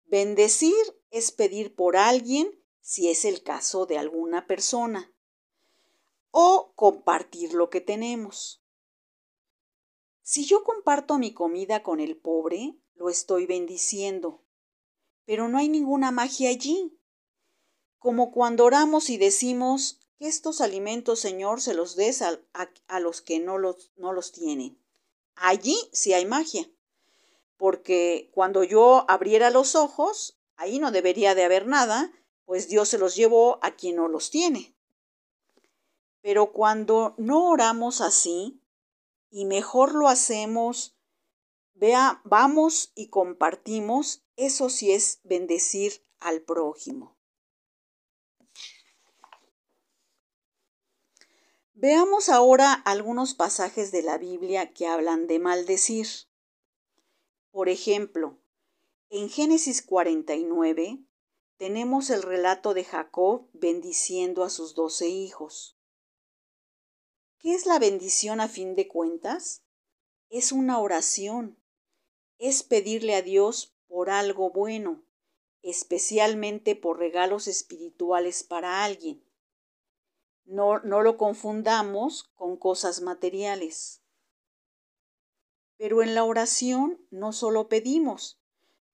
Bendecir 0.05 0.73
es 1.11 1.33
pedir 1.33 1.75
por 1.75 1.97
alguien, 1.97 2.63
si 2.81 3.11
es 3.11 3.25
el 3.25 3.43
caso 3.43 3.87
de 3.87 3.99
alguna 3.99 4.47
persona. 4.47 5.13
O 6.31 6.75
compartir 6.77 7.55
lo 7.55 7.71
que 7.71 7.81
tenemos. 7.81 8.65
Si 10.23 10.45
yo 10.45 10.63
comparto 10.63 11.19
mi 11.19 11.35
comida 11.35 11.83
con 11.83 11.99
el 11.99 12.17
pobre, 12.17 12.79
lo 12.95 13.09
estoy 13.09 13.47
bendiciendo. 13.47 14.45
Pero 15.25 15.49
no 15.49 15.59
hay 15.59 15.69
ninguna 15.69 16.13
magia 16.13 16.49
allí. 16.49 17.01
Como 18.03 18.33
cuando 18.33 18.65
oramos 18.65 19.11
y 19.11 19.17
decimos 19.17 20.01
que 20.19 20.27
estos 20.27 20.61
alimentos, 20.61 21.21
Señor, 21.21 21.61
se 21.61 21.73
los 21.73 21.95
des 21.95 22.21
a, 22.21 22.99
los 22.99 23.23
que 23.23 23.39
no 23.39 23.59
los, 23.59 23.93
no 23.95 24.13
los 24.13 24.33
tienen. 24.33 24.77
Allí 25.37 25.77
sí 25.93 26.13
hay 26.13 26.27
magia, 26.27 26.69
porque 27.57 28.29
cuando 28.35 28.65
yo 28.65 29.05
abriera 29.09 29.51
los 29.51 29.77
ojos, 29.77 30.37
ahí 30.57 30.81
no 30.81 30.91
debería 30.91 31.37
de 31.37 31.45
haber 31.45 31.69
nada, 31.69 32.11
pues 32.45 32.67
Dios 32.67 32.89
se 32.89 32.99
los 32.99 33.15
llevó 33.15 33.61
a 33.63 33.77
quien 33.77 33.95
no 33.95 34.09
los 34.09 34.31
tiene. 34.31 34.77
Pero 36.23 36.53
cuando 36.53 37.15
no 37.19 37.51
oramos 37.51 38.01
así, 38.01 38.61
y 39.31 39.45
mejor 39.45 39.95
lo 39.95 40.09
hacemos, 40.09 40.97
vea, 41.75 42.21
vamos 42.25 42.91
y 42.97 43.11
compartimos, 43.11 44.25
eso 44.35 44.71
sí 44.71 44.91
es 44.91 45.21
bendecir 45.23 46.05
al 46.19 46.43
prójimo. 46.43 47.22
Veamos 51.83 52.29
ahora 52.29 52.75
algunos 52.75 53.35
pasajes 53.35 53.91
de 53.91 54.05
la 54.05 54.17
Biblia 54.17 54.73
que 54.73 54.87
hablan 54.87 55.27
de 55.27 55.41
maldecir. 55.41 56.07
Por 57.51 57.69
ejemplo, 57.69 58.39
en 59.11 59.29
Génesis 59.29 59.83
49 59.83 61.01
tenemos 61.57 62.11
el 62.11 62.23
relato 62.23 62.73
de 62.73 62.85
Jacob 62.85 63.49
bendiciendo 63.53 64.45
a 64.45 64.49
sus 64.49 64.77
doce 64.77 65.09
hijos. 65.09 65.77
¿Qué 67.41 67.53
es 67.53 67.67
la 67.67 67.81
bendición 67.81 68.41
a 68.41 68.47
fin 68.47 68.77
de 68.77 68.87
cuentas? 68.87 69.65
Es 70.31 70.53
una 70.53 70.79
oración, 70.79 71.59
es 72.39 72.63
pedirle 72.63 73.17
a 73.17 73.23
Dios 73.23 73.75
por 73.89 74.09
algo 74.09 74.51
bueno, 74.51 75.03
especialmente 75.63 76.77
por 76.77 77.01
regalos 77.01 77.49
espirituales 77.49 78.45
para 78.45 78.85
alguien. 78.85 79.32
No, 80.45 80.81
no 80.81 81.03
lo 81.03 81.17
confundamos 81.17 82.31
con 82.35 82.57
cosas 82.57 83.01
materiales. 83.01 84.03
Pero 85.77 86.03
en 86.03 86.15
la 86.15 86.25
oración 86.25 87.05
no 87.11 87.33
solo 87.33 87.69
pedimos, 87.69 88.41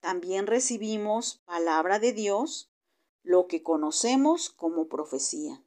también 0.00 0.46
recibimos 0.46 1.42
palabra 1.44 1.98
de 1.98 2.12
Dios, 2.12 2.70
lo 3.22 3.46
que 3.46 3.62
conocemos 3.62 4.48
como 4.50 4.88
profecía. 4.88 5.62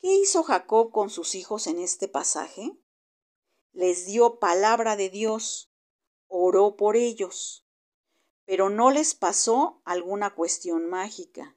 ¿Qué 0.00 0.12
hizo 0.16 0.42
Jacob 0.42 0.90
con 0.90 1.08
sus 1.08 1.34
hijos 1.34 1.66
en 1.66 1.78
este 1.78 2.08
pasaje? 2.08 2.76
Les 3.72 4.04
dio 4.04 4.38
palabra 4.38 4.96
de 4.96 5.08
Dios, 5.08 5.72
oró 6.28 6.76
por 6.76 6.96
ellos, 6.96 7.64
pero 8.44 8.68
no 8.68 8.90
les 8.90 9.14
pasó 9.14 9.80
alguna 9.84 10.34
cuestión 10.34 10.90
mágica. 10.90 11.56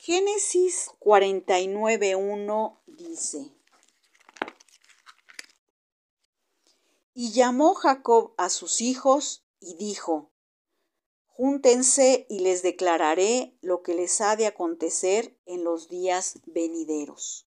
Génesis 0.00 0.92
49.1 1.00 2.78
dice, 2.86 3.52
Y 7.14 7.32
llamó 7.32 7.74
Jacob 7.74 8.32
a 8.36 8.48
sus 8.48 8.80
hijos 8.80 9.44
y 9.58 9.74
dijo, 9.74 10.30
Júntense 11.26 12.26
y 12.30 12.38
les 12.40 12.62
declararé 12.62 13.58
lo 13.60 13.82
que 13.82 13.94
les 13.94 14.20
ha 14.20 14.36
de 14.36 14.46
acontecer 14.46 15.36
en 15.46 15.64
los 15.64 15.88
días 15.88 16.38
venideros. 16.46 17.48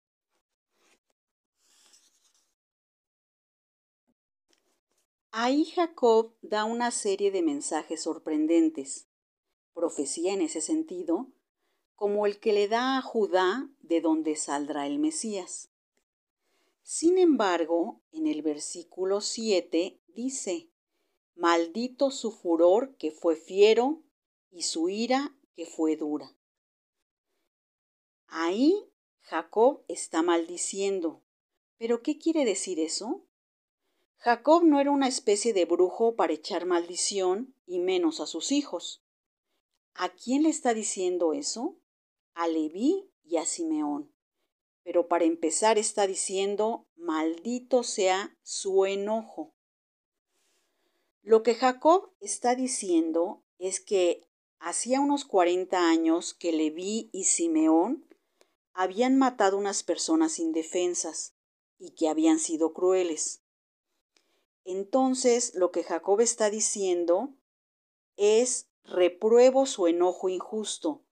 Ahí 5.31 5.65
Jacob 5.65 6.35
da 6.43 6.65
una 6.65 6.91
serie 6.91 7.31
de 7.31 7.43
mensajes 7.43 8.03
sorprendentes, 8.03 9.07
profecía 9.75 10.33
en 10.33 10.43
ese 10.43 10.61
sentido, 10.61 11.29
como 11.95 12.27
el 12.27 12.41
que 12.41 12.53
le 12.53 12.69
da 12.69 12.99
a 12.99 13.03
Judá 13.03 13.69
de 13.81 14.01
donde 14.01 14.37
saldrá 14.37 14.87
el 14.87 14.99
Mesías. 14.99 15.71
Sin 16.83 17.19
embargo, 17.19 18.01
en 18.11 18.27
el 18.27 18.43
versículo 18.43 19.21
7 19.21 20.01
dice, 20.09 20.71
Maldito 21.35 22.11
su 22.11 22.31
furor 22.31 22.97
que 22.97 23.11
fue 23.11 23.37
fiero 23.37 24.03
y 24.51 24.63
su 24.63 24.89
ira 24.89 25.35
que 25.55 25.67
fue 25.67 25.97
dura. 25.97 26.37
Ahí 28.27 28.89
Jacob 29.21 29.85
está 29.89 30.23
maldiciendo. 30.23 31.23
¿Pero 31.79 32.03
qué 32.03 32.19
quiere 32.19 32.45
decir 32.45 32.79
eso? 32.81 33.25
Jacob 34.19 34.65
no 34.65 34.81
era 34.81 34.91
una 34.91 35.09
especie 35.09 35.53
de 35.53 35.65
brujo 35.65 36.15
para 36.15 36.33
echar 36.33 36.65
maldición 36.65 37.55
y 37.67 37.79
menos 37.79 38.21
a 38.21 38.27
sus 38.27 38.53
hijos. 38.53 39.03
¿A 39.95 40.11
quién 40.11 40.45
le 40.45 40.49
está 40.49 40.75
diciendo 40.75 41.33
eso? 41.33 41.77
A 42.35 42.49
Leví 42.49 43.11
y 43.25 43.37
a 43.37 43.47
Simeón. 43.47 44.13
Pero 44.83 45.09
para 45.09 45.25
empezar 45.25 45.79
está 45.79 46.07
diciendo, 46.07 46.87
maldito 46.97 47.83
sea 47.83 48.37
su 48.43 48.85
enojo. 48.85 49.55
Lo 51.23 51.43
que 51.43 51.55
Jacob 51.55 52.13
está 52.21 52.55
diciendo 52.55 53.45
es 53.59 53.81
que 53.81 54.29
hacía 54.59 55.01
unos 55.01 55.25
40 55.25 55.89
años 55.89 56.35
que 56.35 56.53
Leví 56.53 57.11
y 57.13 57.25
Simeón 57.25 58.09
habían 58.73 59.17
matado 59.17 59.57
unas 59.57 59.83
personas 59.83 60.39
indefensas 60.39 61.35
y 61.79 61.91
que 61.91 62.09
habían 62.09 62.39
sido 62.39 62.73
crueles. 62.73 63.43
Entonces 64.65 65.55
lo 65.55 65.71
que 65.71 65.83
Jacob 65.83 66.21
está 66.21 66.51
diciendo 66.51 67.35
es 68.17 68.69
repruebo 68.85 69.67
su 69.67 69.87
enojo 69.87 70.29
injusto, 70.29 71.05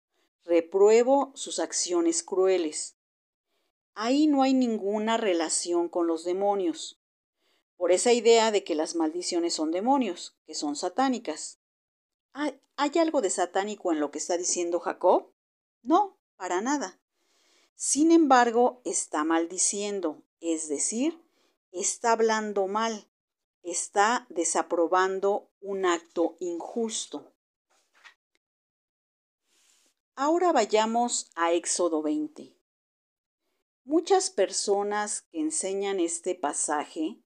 repruebo 0.51 1.31
sus 1.37 1.61
acciones 1.61 2.25
crueles. 2.25 2.97
Ahí 3.95 4.27
no 4.27 4.43
hay 4.43 4.53
ninguna 4.53 5.17
relación 5.17 5.89
con 5.89 6.09
los 6.09 6.25
demonios, 6.25 7.01
por 7.77 7.93
esa 7.93 8.13
idea 8.13 8.51
de 8.51 8.65
que 8.65 8.75
las 8.75 8.97
maldiciones 8.97 9.55
son 9.55 9.71
demonios, 9.71 10.37
que 10.47 10.57
son 10.57 10.75
satánicas. 10.75 11.61
¿Hay, 12.33 12.61
algo 12.99 13.21
de 13.21 13.31
satánico 13.31 13.93
en 13.93 14.01
lo 14.01 14.11
que 14.11 14.19
está 14.19 14.37
diciendo 14.37 14.81
Jacob? 14.81 15.33
No, 15.83 16.19
para 16.37 16.61
nada. 16.61 17.01
Sin 17.77 18.11
embargo, 18.11 18.83
está 18.85 19.23
maldiciendo, 19.23 20.25
es 20.41 20.69
decir, 20.69 21.23
está 21.71 22.11
hablando 22.13 22.67
mal, 22.67 23.09
está 23.63 24.27
desaprobando 24.31 25.49
un 25.61 25.87
acto 25.87 26.37
injusto. 26.41 27.33
Ahora 30.23 30.53
vayamos 30.53 31.31
a 31.35 31.55
Éxodo 31.55 32.03
20. 32.03 32.55
Muchas 33.85 34.29
personas 34.29 35.23
que 35.23 35.41
enseñan 35.41 35.99
este 35.99 36.35
pasaje 36.35 37.17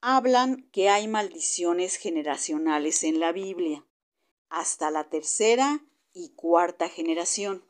hablan 0.00 0.68
que 0.72 0.88
hay 0.88 1.06
maldiciones 1.06 1.94
generacionales 1.94 3.04
en 3.04 3.20
la 3.20 3.30
Biblia, 3.30 3.86
hasta 4.48 4.90
la 4.90 5.08
tercera 5.08 5.86
y 6.12 6.30
cuarta 6.30 6.88
generación. 6.88 7.64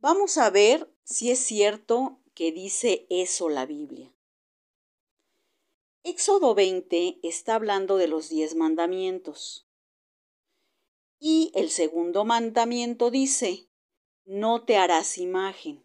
Vamos 0.00 0.36
a 0.36 0.50
ver 0.50 0.94
si 1.02 1.30
es 1.30 1.38
cierto 1.38 2.20
que 2.34 2.52
dice 2.52 3.06
eso 3.08 3.48
la 3.48 3.64
Biblia. 3.64 4.14
Éxodo 6.02 6.54
20 6.54 7.20
está 7.22 7.54
hablando 7.54 7.96
de 7.96 8.08
los 8.08 8.28
diez 8.28 8.54
mandamientos. 8.54 9.63
Y 11.26 11.52
el 11.54 11.70
segundo 11.70 12.26
mandamiento 12.26 13.10
dice, 13.10 13.66
no 14.26 14.66
te 14.66 14.76
harás 14.76 15.16
imagen. 15.16 15.82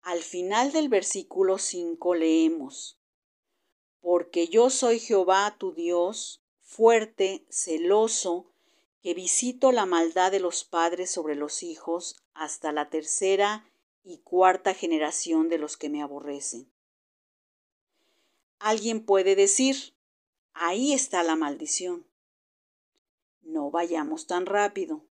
Al 0.00 0.22
final 0.22 0.70
del 0.70 0.88
versículo 0.88 1.58
5 1.58 2.14
leemos, 2.14 3.00
Porque 4.00 4.46
yo 4.46 4.70
soy 4.70 5.00
Jehová 5.00 5.56
tu 5.58 5.72
Dios, 5.72 6.40
fuerte, 6.62 7.44
celoso, 7.50 8.46
que 9.02 9.12
visito 9.12 9.72
la 9.72 9.86
maldad 9.86 10.30
de 10.30 10.38
los 10.38 10.62
padres 10.62 11.10
sobre 11.10 11.34
los 11.34 11.64
hijos 11.64 12.22
hasta 12.32 12.70
la 12.70 12.90
tercera 12.90 13.68
y 14.04 14.18
cuarta 14.18 14.72
generación 14.72 15.48
de 15.48 15.58
los 15.58 15.76
que 15.76 15.88
me 15.88 16.00
aborrecen. 16.00 16.70
Alguien 18.60 19.04
puede 19.04 19.34
decir, 19.34 19.96
ahí 20.52 20.92
está 20.92 21.24
la 21.24 21.34
maldición. 21.34 22.05
No 23.46 23.70
vayamos 23.70 24.26
tan 24.26 24.44
rápido. 24.44 25.04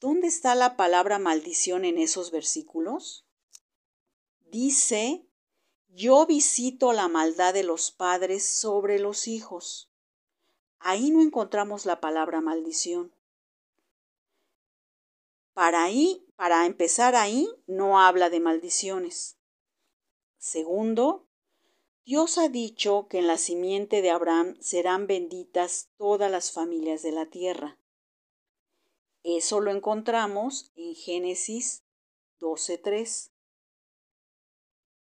¿Dónde 0.00 0.28
está 0.28 0.54
la 0.54 0.76
palabra 0.76 1.18
maldición 1.18 1.84
en 1.84 1.98
esos 1.98 2.30
versículos? 2.30 3.26
Dice, 4.46 5.26
yo 5.88 6.24
visito 6.24 6.92
la 6.92 7.08
maldad 7.08 7.52
de 7.52 7.64
los 7.64 7.90
padres 7.90 8.46
sobre 8.46 9.00
los 9.00 9.26
hijos. 9.26 9.90
Ahí 10.78 11.10
no 11.10 11.20
encontramos 11.20 11.84
la 11.84 12.00
palabra 12.00 12.40
maldición. 12.40 13.12
Para 15.52 15.82
ahí, 15.82 16.24
para 16.36 16.64
empezar 16.64 17.16
ahí, 17.16 17.48
no 17.66 18.00
habla 18.00 18.30
de 18.30 18.38
maldiciones. 18.38 19.36
Segundo, 20.38 21.26
Dios 22.04 22.36
ha 22.36 22.48
dicho 22.48 23.06
que 23.08 23.18
en 23.18 23.28
la 23.28 23.38
simiente 23.38 24.02
de 24.02 24.10
Abraham 24.10 24.56
serán 24.60 25.06
benditas 25.06 25.88
todas 25.98 26.30
las 26.30 26.50
familias 26.50 27.02
de 27.02 27.12
la 27.12 27.26
tierra. 27.26 27.78
Eso 29.22 29.60
lo 29.60 29.70
encontramos 29.70 30.72
en 30.74 30.96
Génesis 30.96 31.84
12.3. 32.40 33.30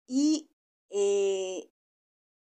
Y 0.07 0.49
eh, 0.89 1.69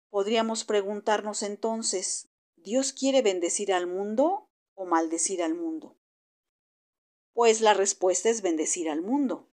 podríamos 0.09 0.65
preguntarnos 0.65 1.41
entonces, 1.41 2.27
¿Dios 2.57 2.91
quiere 2.91 3.21
bendecir 3.21 3.71
al 3.71 3.87
mundo 3.87 4.49
o 4.73 4.85
maldecir 4.85 5.41
al 5.41 5.55
mundo? 5.55 5.97
Pues 7.31 7.61
la 7.61 7.73
respuesta 7.73 8.29
es 8.29 8.41
bendecir 8.41 8.89
al 8.89 9.01
mundo. 9.01 9.52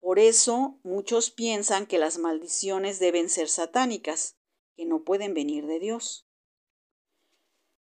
Por 0.00 0.18
eso 0.18 0.78
muchos 0.82 1.30
piensan 1.30 1.86
que 1.86 1.98
las 1.98 2.18
maldiciones 2.18 2.98
deben 2.98 3.28
ser 3.28 3.48
satánicas, 3.48 4.36
que 4.76 4.86
no 4.86 5.04
pueden 5.04 5.34
venir 5.34 5.66
de 5.66 5.78
Dios. 5.78 6.26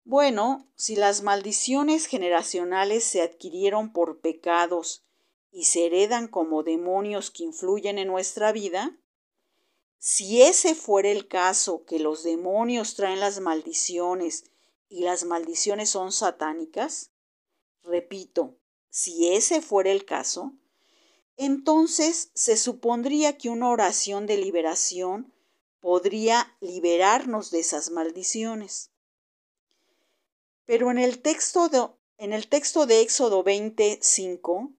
Bueno, 0.03 0.67
si 0.75 0.95
las 0.95 1.21
maldiciones 1.21 2.05
generacionales 2.05 3.03
se 3.03 3.21
adquirieron 3.21 3.93
por 3.93 4.19
pecados 4.19 5.05
y 5.51 5.65
se 5.65 5.85
heredan 5.85 6.27
como 6.27 6.63
demonios 6.63 7.29
que 7.29 7.43
influyen 7.43 7.97
en 7.97 8.07
nuestra 8.07 8.51
vida, 8.51 8.97
si 9.99 10.41
ese 10.41 10.75
fuera 10.75 11.09
el 11.09 11.27
caso, 11.27 11.83
que 11.85 11.99
los 11.99 12.23
demonios 12.23 12.95
traen 12.95 13.19
las 13.19 13.39
maldiciones 13.39 14.45
y 14.89 15.03
las 15.03 15.25
maldiciones 15.25 15.89
son 15.89 16.11
satánicas, 16.11 17.11
Repito, 17.87 18.57
si 18.89 19.29
ese 19.29 19.61
fuera 19.61 19.91
el 19.91 20.03
caso, 20.03 20.51
entonces 21.37 22.31
se 22.33 22.57
supondría 22.57 23.37
que 23.37 23.49
una 23.49 23.69
oración 23.69 24.25
de 24.25 24.37
liberación 24.37 25.33
podría 25.79 26.57
liberarnos 26.59 27.51
de 27.51 27.59
esas 27.59 27.91
maldiciones. 27.91 28.91
Pero 30.65 30.91
en 30.91 30.97
el 30.97 31.21
texto 31.21 31.69
de, 31.69 31.87
en 32.17 32.33
el 32.33 32.49
texto 32.49 32.87
de 32.87 33.01
Éxodo 33.01 33.43
25, 33.43 34.73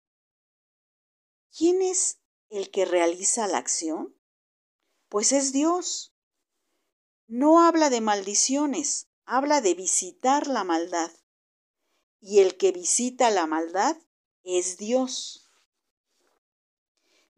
¿quién 1.56 1.80
es 1.80 2.18
el 2.50 2.70
que 2.70 2.84
realiza 2.84 3.46
la 3.46 3.58
acción? 3.58 4.14
Pues 5.08 5.32
es 5.32 5.52
Dios. 5.52 6.12
No 7.28 7.62
habla 7.62 7.88
de 7.88 8.00
maldiciones, 8.00 9.08
habla 9.24 9.60
de 9.60 9.74
visitar 9.74 10.48
la 10.48 10.64
maldad 10.64 11.12
y 12.20 12.40
el 12.40 12.56
que 12.56 12.72
visita 12.72 13.30
la 13.30 13.46
maldad 13.46 13.96
es 14.42 14.76
Dios. 14.76 15.47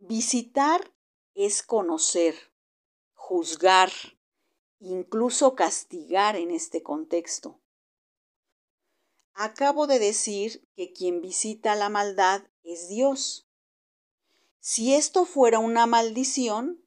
Visitar 0.01 0.93
es 1.35 1.63
conocer, 1.63 2.35
juzgar, 3.15 3.93
incluso 4.81 5.55
castigar 5.55 6.37
en 6.37 6.51
este 6.51 6.83
contexto. 6.83 7.61
Acabo 9.35 9.87
de 9.87 9.99
decir 9.99 10.67
que 10.75 10.93
quien 10.93 11.21
visita 11.21 11.77
la 11.77 11.89
maldad 11.89 12.43
es 12.65 12.89
Dios. 12.89 13.49
Si 14.59 14.95
esto 14.95 15.25
fuera 15.25 15.59
una 15.59 15.87
maldición, 15.87 16.85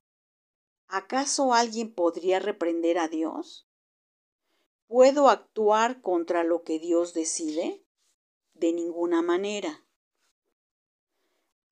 ¿acaso 0.88 1.54
alguien 1.54 1.94
podría 1.94 2.40
reprender 2.40 2.98
a 2.98 3.08
Dios? 3.08 3.68
¿Puedo 4.88 5.30
actuar 5.30 6.02
contra 6.02 6.44
lo 6.44 6.64
que 6.64 6.80
Dios 6.80 7.14
decide? 7.14 7.84
de 8.54 8.72
ninguna 8.72 9.22
manera. 9.22 9.83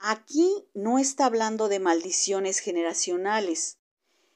Aquí 0.03 0.67
no 0.73 0.97
está 0.97 1.27
hablando 1.27 1.69
de 1.69 1.79
maldiciones 1.79 2.57
generacionales, 2.57 3.77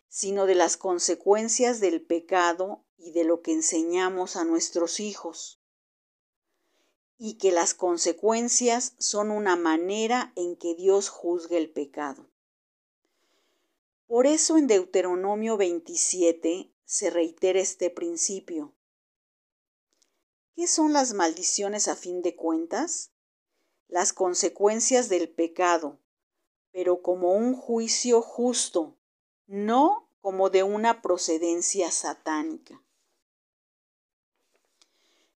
sino 0.07 0.45
de 0.45 0.53
las 0.53 0.77
consecuencias 0.77 1.79
del 1.79 2.03
pecado 2.03 2.83
y 2.99 3.13
de 3.13 3.23
lo 3.23 3.41
que 3.41 3.51
enseñamos 3.51 4.35
a 4.35 4.43
nuestros 4.43 4.99
hijos. 4.99 5.59
Y 7.17 7.39
que 7.39 7.51
las 7.51 7.73
consecuencias 7.73 8.93
son 8.99 9.31
una 9.31 9.55
manera 9.55 10.33
en 10.35 10.55
que 10.55 10.75
Dios 10.75 11.09
juzga 11.09 11.57
el 11.57 11.71
pecado. 11.71 12.29
Por 14.05 14.27
eso 14.27 14.57
en 14.57 14.67
Deuteronomio 14.67 15.57
27 15.57 16.71
se 16.85 17.09
reitera 17.09 17.59
este 17.59 17.89
principio. 17.89 18.75
¿Qué 20.55 20.67
son 20.67 20.93
las 20.93 21.13
maldiciones 21.15 21.87
a 21.87 21.95
fin 21.95 22.21
de 22.21 22.35
cuentas? 22.35 23.09
Las 23.95 24.11
consecuencias 24.11 25.07
del 25.07 25.29
pecado, 25.29 26.01
pero 26.73 27.01
como 27.01 27.31
un 27.31 27.55
juicio 27.55 28.21
justo, 28.21 28.97
no 29.47 30.11
como 30.19 30.49
de 30.49 30.63
una 30.63 31.01
procedencia 31.01 31.89
satánica. 31.91 32.83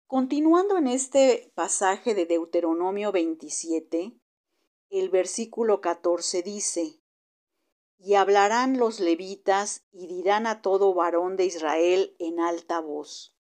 Continuando 0.08 0.76
en 0.76 0.88
este 0.88 1.52
pasaje 1.54 2.16
de 2.16 2.26
Deuteronomio 2.26 3.12
27, 3.12 4.18
el 4.90 5.08
versículo 5.08 5.80
14 5.80 6.42
dice, 6.42 7.00
Y 7.96 8.14
hablarán 8.14 8.76
los 8.76 8.98
levitas 8.98 9.84
y 9.92 10.08
dirán 10.08 10.48
a 10.48 10.62
todo 10.62 10.94
varón 10.94 11.36
de 11.36 11.46
Israel 11.46 12.16
en 12.18 12.40
alta 12.40 12.80
voz 12.80 13.36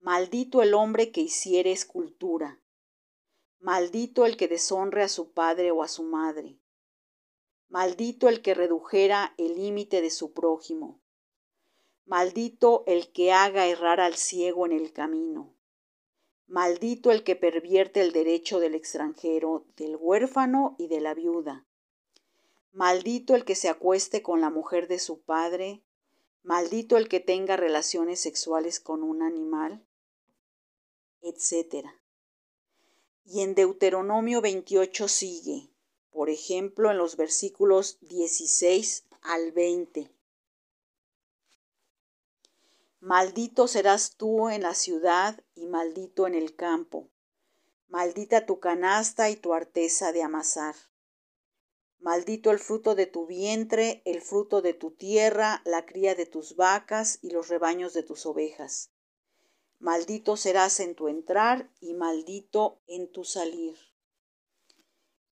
Maldito 0.00 0.60
el 0.60 0.74
hombre 0.74 1.12
que 1.12 1.22
hiciere 1.22 1.72
escultura. 1.72 2.60
Maldito 3.60 4.24
el 4.24 4.36
que 4.36 4.48
deshonre 4.48 5.02
a 5.02 5.08
su 5.08 5.32
padre 5.32 5.70
o 5.70 5.82
a 5.82 5.88
su 5.88 6.02
madre. 6.02 6.58
Maldito 7.68 8.28
el 8.28 8.40
que 8.40 8.54
redujera 8.54 9.34
el 9.36 9.56
límite 9.56 10.00
de 10.00 10.10
su 10.10 10.32
prójimo. 10.32 11.00
Maldito 12.06 12.84
el 12.86 13.12
que 13.12 13.32
haga 13.32 13.66
errar 13.66 14.00
al 14.00 14.14
ciego 14.14 14.64
en 14.64 14.72
el 14.72 14.92
camino. 14.92 15.54
Maldito 16.46 17.10
el 17.10 17.24
que 17.24 17.36
pervierte 17.36 18.00
el 18.00 18.12
derecho 18.12 18.60
del 18.60 18.74
extranjero, 18.74 19.66
del 19.76 19.96
huérfano 19.96 20.76
y 20.78 20.88
de 20.88 21.00
la 21.00 21.12
viuda. 21.14 21.66
Maldito 22.72 23.34
el 23.34 23.44
que 23.44 23.54
se 23.54 23.68
acueste 23.68 24.22
con 24.22 24.40
la 24.40 24.50
mujer 24.50 24.88
de 24.88 24.98
su 24.98 25.20
padre. 25.20 25.82
Maldito 26.42 26.96
el 26.96 27.08
que 27.08 27.20
tenga 27.20 27.56
relaciones 27.56 28.20
sexuales 28.20 28.80
con 28.80 29.02
un 29.02 29.22
animal 29.22 29.84
etc. 31.20 31.86
Y 33.30 33.42
en 33.42 33.54
Deuteronomio 33.54 34.40
28 34.40 35.06
sigue, 35.06 35.68
por 36.10 36.30
ejemplo, 36.30 36.90
en 36.90 36.96
los 36.96 37.18
versículos 37.18 37.98
16 38.00 39.04
al 39.20 39.52
20. 39.52 40.10
Maldito 43.00 43.68
serás 43.68 44.16
tú 44.16 44.48
en 44.48 44.62
la 44.62 44.72
ciudad 44.72 45.44
y 45.54 45.66
maldito 45.66 46.26
en 46.26 46.34
el 46.34 46.56
campo. 46.56 47.10
Maldita 47.88 48.46
tu 48.46 48.60
canasta 48.60 49.28
y 49.28 49.36
tu 49.36 49.52
arteza 49.52 50.12
de 50.12 50.22
amasar. 50.22 50.74
Maldito 52.00 52.50
el 52.50 52.58
fruto 52.58 52.94
de 52.94 53.04
tu 53.04 53.26
vientre, 53.26 54.00
el 54.06 54.22
fruto 54.22 54.62
de 54.62 54.72
tu 54.72 54.92
tierra, 54.92 55.60
la 55.66 55.84
cría 55.84 56.14
de 56.14 56.24
tus 56.24 56.56
vacas 56.56 57.18
y 57.20 57.28
los 57.32 57.48
rebaños 57.48 57.92
de 57.92 58.04
tus 58.04 58.24
ovejas. 58.24 58.90
Maldito 59.78 60.36
serás 60.36 60.80
en 60.80 60.94
tu 60.94 61.08
entrar 61.08 61.70
y 61.80 61.94
maldito 61.94 62.80
en 62.86 63.10
tu 63.10 63.24
salir. 63.24 63.76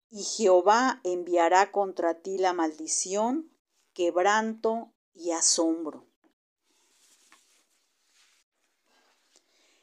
Y 0.09 0.23
Jehová 0.23 0.99
enviará 1.03 1.71
contra 1.71 2.21
ti 2.21 2.37
la 2.37 2.53
maldición, 2.53 3.51
quebranto 3.93 4.91
y 5.13 5.31
asombro. 5.31 6.07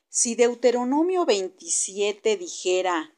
Si 0.09 0.35
Deuteronomio 0.35 1.25
27 1.25 2.37
dijera 2.37 3.15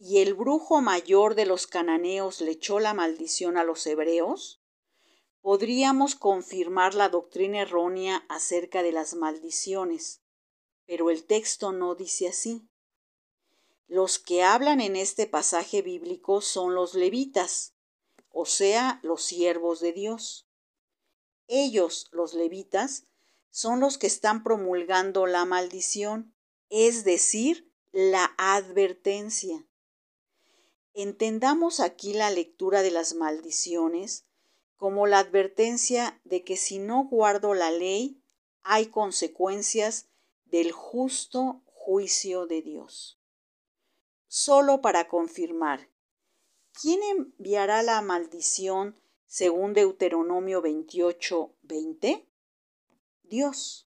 y 0.00 0.18
el 0.18 0.34
brujo 0.34 0.80
mayor 0.80 1.36
de 1.36 1.46
los 1.46 1.68
cananeos 1.68 2.40
le 2.40 2.50
echó 2.50 2.80
la 2.80 2.92
maldición 2.92 3.56
a 3.56 3.62
los 3.62 3.86
hebreos, 3.86 4.60
podríamos 5.42 6.16
confirmar 6.16 6.94
la 6.94 7.08
doctrina 7.08 7.60
errónea 7.60 8.24
acerca 8.28 8.82
de 8.82 8.90
las 8.90 9.14
maldiciones, 9.14 10.22
pero 10.90 11.08
el 11.08 11.24
texto 11.24 11.70
no 11.70 11.94
dice 11.94 12.26
así. 12.26 12.68
Los 13.86 14.18
que 14.18 14.42
hablan 14.42 14.80
en 14.80 14.96
este 14.96 15.28
pasaje 15.28 15.82
bíblico 15.82 16.40
son 16.40 16.74
los 16.74 16.94
levitas, 16.94 17.76
o 18.28 18.44
sea, 18.44 18.98
los 19.04 19.22
siervos 19.22 19.78
de 19.78 19.92
Dios. 19.92 20.48
Ellos, 21.46 22.08
los 22.10 22.34
levitas, 22.34 23.04
son 23.50 23.78
los 23.78 23.98
que 23.98 24.08
están 24.08 24.42
promulgando 24.42 25.28
la 25.28 25.44
maldición, 25.44 26.34
es 26.70 27.04
decir, 27.04 27.72
la 27.92 28.34
advertencia. 28.36 29.64
Entendamos 30.92 31.78
aquí 31.78 32.14
la 32.14 32.32
lectura 32.32 32.82
de 32.82 32.90
las 32.90 33.14
maldiciones 33.14 34.26
como 34.74 35.06
la 35.06 35.20
advertencia 35.20 36.20
de 36.24 36.42
que 36.42 36.56
si 36.56 36.80
no 36.80 37.04
guardo 37.04 37.54
la 37.54 37.70
ley, 37.70 38.20
hay 38.64 38.86
consecuencias 38.86 40.09
del 40.50 40.72
justo 40.72 41.62
juicio 41.66 42.46
de 42.46 42.62
Dios. 42.62 43.18
Solo 44.26 44.80
para 44.80 45.08
confirmar, 45.08 45.88
¿quién 46.72 47.00
enviará 47.02 47.82
la 47.82 48.00
maldición 48.00 49.00
según 49.26 49.72
Deuteronomio 49.72 50.62
28, 50.62 51.56
20? 51.62 52.28
Dios. 53.24 53.89